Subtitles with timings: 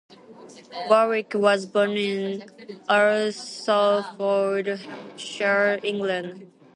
[0.89, 2.41] Warwick was born in
[2.89, 6.51] Alresford, Hampshire, England.